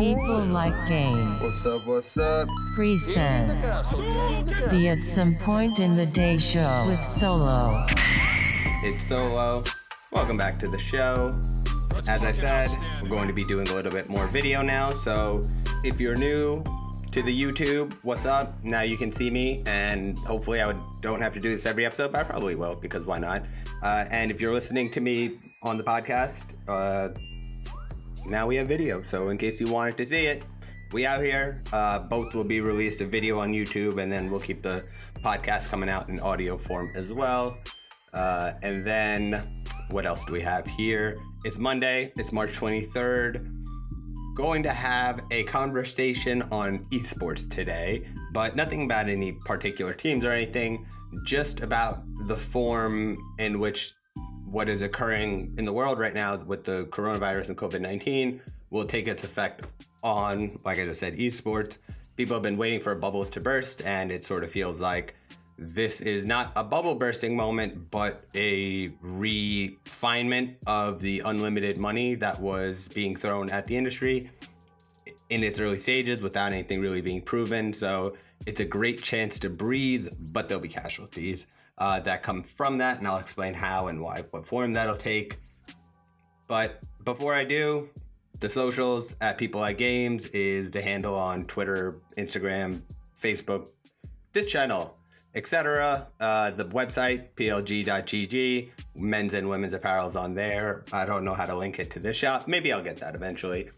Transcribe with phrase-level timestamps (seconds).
[0.00, 1.42] People like games.
[1.42, 1.86] What's up?
[1.86, 2.48] What's up?
[2.74, 3.48] Present
[4.70, 7.84] the At Some Point in the Day show with Solo.
[8.82, 9.62] It's Solo.
[10.10, 11.38] Welcome back to the show.
[12.08, 12.70] As I said,
[13.02, 14.94] we're going to be doing a little bit more video now.
[14.94, 15.42] So
[15.84, 16.64] if you're new
[17.12, 18.54] to the YouTube, what's up?
[18.64, 21.84] Now you can see me, and hopefully I would, don't have to do this every
[21.84, 23.44] episode, but I probably will because why not?
[23.82, 27.10] Uh, and if you're listening to me on the podcast, uh,
[28.26, 29.02] now we have video.
[29.02, 30.42] So in case you wanted to see it,
[30.92, 31.62] we out here.
[31.72, 34.84] Uh, both will be released a video on YouTube, and then we'll keep the
[35.22, 37.56] podcast coming out in audio form as well.
[38.12, 39.44] Uh, and then
[39.90, 41.18] what else do we have here?
[41.44, 42.12] It's Monday.
[42.16, 43.56] It's March 23rd.
[44.36, 50.32] Going to have a conversation on esports today, but nothing about any particular teams or
[50.32, 50.86] anything.
[51.24, 53.94] Just about the form in which
[54.50, 58.40] what is occurring in the world right now with the coronavirus and COVID 19
[58.70, 59.64] will take its effect
[60.02, 61.78] on, like I just said, esports.
[62.16, 65.14] People have been waiting for a bubble to burst, and it sort of feels like
[65.56, 72.40] this is not a bubble bursting moment, but a refinement of the unlimited money that
[72.40, 74.28] was being thrown at the industry
[75.28, 77.72] in its early stages without anything really being proven.
[77.72, 81.46] So it's a great chance to breathe, but there'll be casualties
[81.80, 85.38] uh, that come from that, and I'll explain how and why, what form that'll take.
[86.46, 87.88] But before I do,
[88.38, 92.82] the socials at People Like Games is the handle on Twitter, Instagram,
[93.20, 93.70] Facebook,
[94.32, 94.96] this channel,
[95.34, 96.08] etc.
[96.18, 100.84] Uh, the website plg.gg, men's and women's apparel is on there.
[100.92, 102.46] I don't know how to link it to this shop.
[102.46, 103.70] Maybe I'll get that eventually.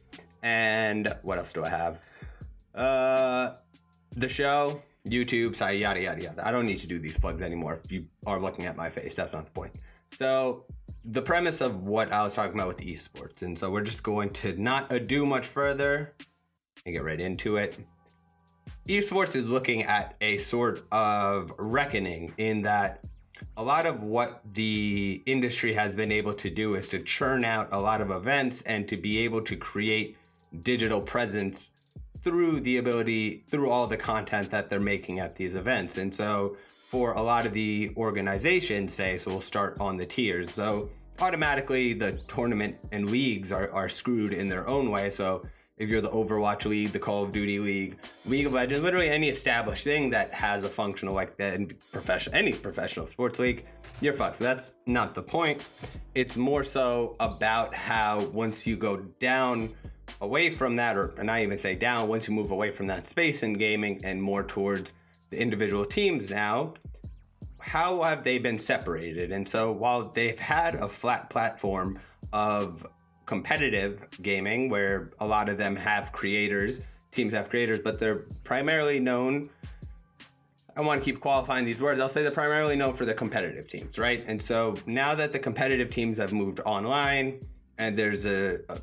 [0.43, 2.01] And what else do I have?
[2.75, 3.55] Uh,
[4.17, 6.47] the show, YouTube, site, yada yada yada.
[6.47, 7.81] I don't need to do these plugs anymore.
[7.85, 9.73] If you are looking at my face, that's not the point.
[10.17, 10.65] So
[11.05, 14.31] the premise of what I was talking about with esports, and so we're just going
[14.31, 16.15] to not ado much further
[16.87, 17.79] and get right into it.
[18.89, 23.05] Esports is looking at a sort of reckoning in that
[23.57, 27.69] a lot of what the industry has been able to do is to churn out
[27.73, 30.17] a lot of events and to be able to create
[30.61, 31.71] digital presence
[32.25, 35.99] through the ability through all the content that they're making at these events.
[35.99, 36.57] And so
[36.89, 40.51] for a lot of the organizations say so we'll start on the tiers.
[40.51, 40.91] So
[41.21, 45.11] automatically the tournament and leagues are, are screwed in their own way.
[45.11, 45.43] So
[45.79, 49.29] if you're the overwatch league the call of duty league league of legends literally any
[49.29, 53.65] established thing that has a functional like that in professional any professional sports league
[54.03, 54.37] you're fucked.
[54.37, 55.63] So that's not the point.
[56.15, 59.73] It's more so about how once you go down
[60.21, 63.43] away from that, or not even say down, once you move away from that space
[63.43, 64.93] in gaming and more towards
[65.31, 66.75] the individual teams now,
[67.59, 69.33] how have they been separated?
[69.33, 71.99] And so while they've had a flat platform
[72.33, 72.87] of
[73.27, 76.81] competitive gaming where a lot of them have creators,
[77.13, 79.49] teams have creators, but they're primarily known.
[80.77, 82.01] I want to keep qualifying these words.
[82.01, 84.25] I'll say they're primarily known for the competitive teams, right?
[84.27, 87.41] And so now that the competitive teams have moved online
[87.79, 88.81] and there's a, a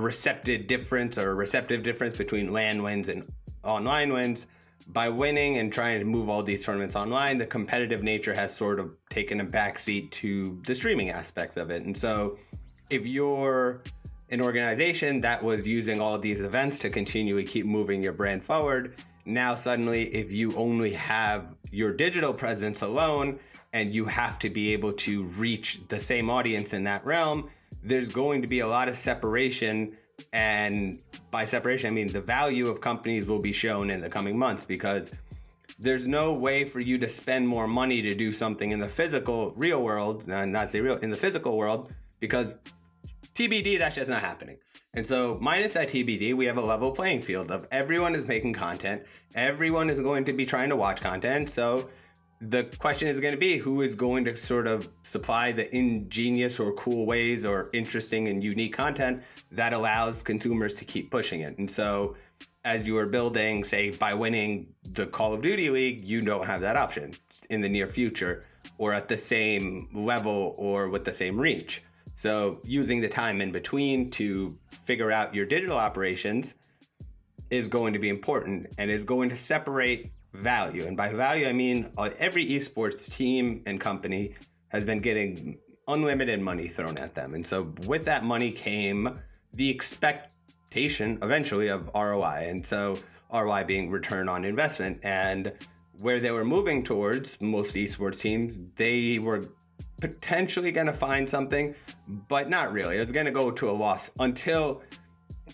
[0.00, 3.26] receptive difference or a receptive difference between LAN wins and
[3.64, 4.46] online wins.
[4.90, 8.80] By winning and trying to move all these tournaments online, the competitive nature has sort
[8.80, 11.82] of taken a backseat to the streaming aspects of it.
[11.82, 12.38] And so,
[12.88, 13.82] if you're
[14.30, 18.94] an organization that was using all these events to continually keep moving your brand forward,
[19.26, 23.38] now suddenly, if you only have your digital presence alone
[23.74, 27.50] and you have to be able to reach the same audience in that realm,
[27.82, 29.96] there's going to be a lot of separation.
[30.32, 30.98] And
[31.30, 34.64] by separation, I mean the value of companies will be shown in the coming months
[34.64, 35.10] because
[35.78, 39.52] there's no way for you to spend more money to do something in the physical,
[39.56, 42.56] real world, uh, not say real, in the physical world, because
[43.34, 44.58] TBD, that's just not happening.
[44.94, 48.54] And so, minus that TBD, we have a level playing field of everyone is making
[48.54, 49.02] content,
[49.34, 51.48] everyone is going to be trying to watch content.
[51.48, 51.88] So,
[52.40, 56.60] the question is going to be who is going to sort of supply the ingenious
[56.60, 61.58] or cool ways or interesting and unique content that allows consumers to keep pushing it.
[61.58, 62.16] And so,
[62.64, 66.60] as you are building, say, by winning the Call of Duty League, you don't have
[66.60, 67.14] that option
[67.50, 68.44] in the near future
[68.78, 71.82] or at the same level or with the same reach.
[72.14, 76.54] So, using the time in between to figure out your digital operations
[77.50, 80.86] is going to be important and is going to separate value.
[80.86, 84.34] And by value, I mean uh, every esports team and company
[84.68, 87.34] has been getting unlimited money thrown at them.
[87.34, 89.18] And so with that money came
[89.54, 92.46] the expectation eventually of ROI.
[92.48, 92.98] And so
[93.32, 95.00] ROI being return on investment.
[95.02, 95.52] And
[96.00, 99.48] where they were moving towards, most esports teams, they were
[100.00, 101.74] potentially going to find something,
[102.06, 102.96] but not really.
[102.96, 104.82] It was going to go to a loss until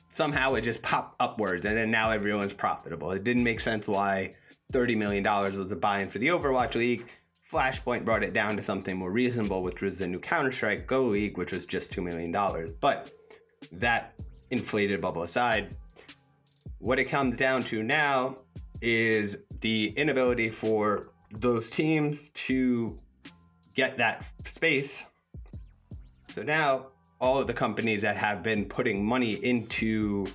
[0.09, 3.11] somehow it just popped upwards and then now everyone's profitable.
[3.13, 4.33] It didn't make sense why
[4.73, 7.07] $30 million was a buy in for the Overwatch League.
[7.51, 11.03] Flashpoint brought it down to something more reasonable, which was the new Counter Strike Go
[11.03, 12.33] League, which was just $2 million.
[12.81, 13.13] But
[13.73, 14.21] that
[14.51, 15.77] inflated bubble aside,
[16.79, 18.35] what it comes down to now
[18.81, 22.99] is the inability for those teams to
[23.75, 25.05] get that space.
[26.35, 26.89] So now
[27.25, 30.27] all of the companies that have been putting money into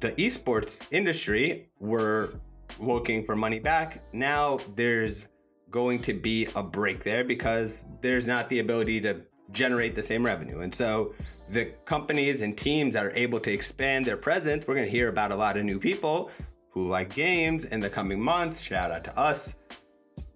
[0.00, 2.34] the esports industry were
[2.78, 4.00] looking for money back.
[4.12, 5.26] Now there's
[5.68, 10.24] going to be a break there because there's not the ability to generate the same
[10.24, 10.60] revenue.
[10.60, 11.12] And so
[11.48, 15.08] the companies and teams that are able to expand their presence, we're going to hear
[15.08, 16.30] about a lot of new people
[16.70, 18.60] who like games in the coming months.
[18.60, 19.56] Shout out to us,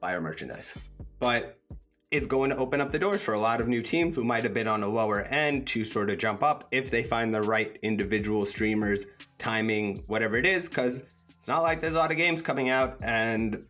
[0.00, 0.74] buy our merchandise.
[1.20, 1.60] But
[2.14, 4.44] it's going to open up the doors for a lot of new teams who might
[4.44, 7.42] have been on a lower end to sort of jump up if they find the
[7.42, 9.06] right individual streamers,
[9.38, 11.02] timing, whatever it is, because
[11.36, 13.66] it's not like there's a lot of games coming out and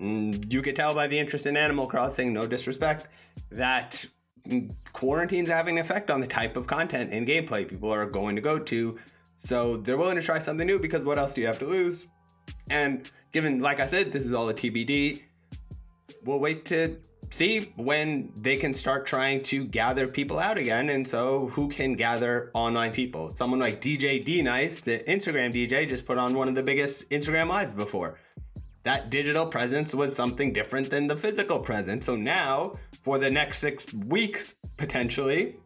[0.00, 3.08] mm, you could tell by the interest in Animal Crossing, no disrespect,
[3.50, 4.06] that
[4.94, 8.42] quarantine's having an effect on the type of content and gameplay people are going to
[8.42, 8.98] go to.
[9.36, 12.08] So they're willing to try something new because what else do you have to lose?
[12.70, 15.24] And given, like I said, this is all a TBD,
[16.24, 16.96] we'll wait to
[17.30, 20.90] see when they can start trying to gather people out again.
[20.90, 23.34] And so, who can gather online people?
[23.34, 27.08] Someone like DJ D Nice, the Instagram DJ, just put on one of the biggest
[27.10, 28.18] Instagram lives before.
[28.84, 32.06] That digital presence was something different than the physical presence.
[32.06, 35.56] So now for the next six weeks, potentially,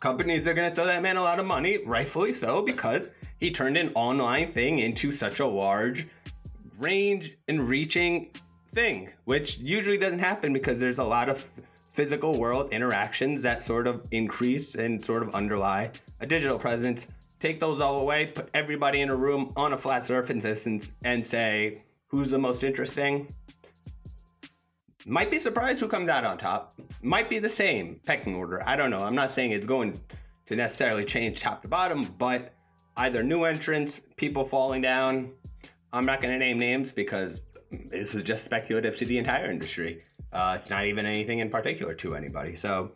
[0.00, 3.50] companies are going to throw that man a lot of money, rightfully so, because he
[3.50, 6.06] turned an online thing into such a large
[6.78, 8.30] range and reaching
[8.72, 11.50] thing, which usually doesn't happen because there's a lot of
[11.90, 15.90] physical world interactions that sort of increase and sort of underlie
[16.20, 17.06] a digital presence.
[17.40, 21.26] Take those all away, put everybody in a room on a flat surface and, and
[21.26, 23.28] say, who's the most interesting?
[25.06, 26.74] Might be surprised who comes out on top.
[27.02, 28.62] Might be the same pecking order.
[28.68, 29.02] I don't know.
[29.02, 29.98] I'm not saying it's going
[30.46, 32.52] to necessarily change top to bottom, but
[32.98, 35.32] either new entrants, people falling down.
[35.92, 37.40] I'm not going to name names because
[37.70, 40.00] this is just speculative to the entire industry.
[40.32, 42.56] Uh, it's not even anything in particular to anybody.
[42.56, 42.92] So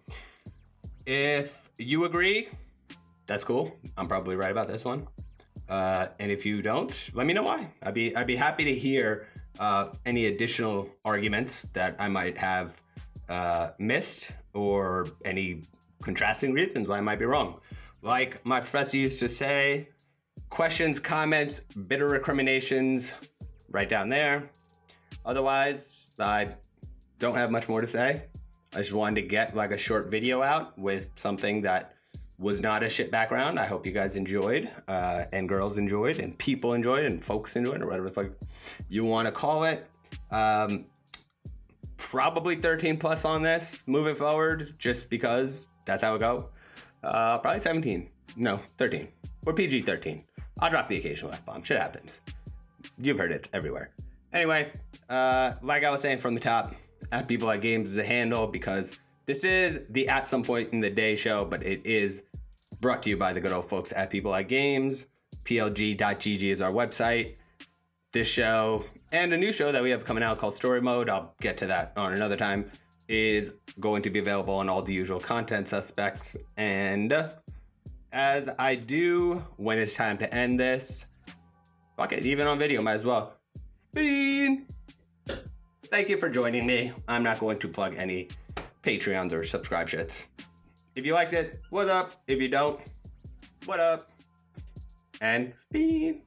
[1.07, 2.49] if you agree,
[3.27, 3.77] that's cool.
[3.97, 5.07] I'm probably right about this one.
[5.69, 7.71] Uh, and if you don't, let me know why.
[7.83, 9.29] I'd be I'd be happy to hear
[9.59, 12.83] uh, any additional arguments that I might have
[13.29, 15.63] uh, missed or any
[16.03, 17.61] contrasting reasons why I might be wrong.
[18.03, 19.89] Like my professor used to say,
[20.51, 23.13] questions, comments, bitter recriminations,
[23.71, 24.51] right down there.
[25.25, 26.49] Otherwise, I
[27.19, 28.25] don't have much more to say.
[28.75, 31.95] I just wanted to get like a short video out with something that
[32.39, 33.59] was not a shit background.
[33.59, 37.81] I hope you guys enjoyed, uh, and girls enjoyed, and people enjoyed, and folks enjoyed,
[37.81, 38.27] or whatever the fuck
[38.89, 39.87] you want to call it.
[40.31, 40.87] Um,
[41.97, 46.51] probably 13 plus on this moving forward, just because that's how it go.
[47.03, 48.09] Uh, probably 17.
[48.37, 49.09] No, 13.
[49.47, 50.25] Or PG 13.
[50.61, 51.63] I'll drop the occasional F bomb.
[51.63, 52.21] Shit happens.
[52.99, 53.91] You've heard it everywhere.
[54.35, 54.73] Anyway,
[55.09, 56.75] uh, like I was saying from the top,
[57.13, 58.93] at people at games is a handle because
[59.27, 62.23] this is the at some point in the day show, but it is
[62.81, 65.07] brought to you by the good old folks at People at Games.
[65.45, 67.37] PLG.gg is our website.
[68.13, 71.35] This show and a new show that we have coming out called Story Mode, I'll
[71.41, 72.71] get to that on another time,
[73.09, 76.37] is going to be available on all the usual content suspects.
[76.57, 77.31] And
[78.13, 81.07] as I do when it's time to end this,
[81.97, 83.35] fuck it, even on video, might as well.
[83.95, 84.67] Bean!
[85.87, 86.93] Thank you for joining me.
[87.07, 88.29] I'm not going to plug any
[88.83, 90.25] Patreons or subscribe shits.
[90.97, 92.21] If you liked it, what up?
[92.27, 92.81] If you don't,
[93.67, 94.11] what up?
[95.21, 96.23] And fiend.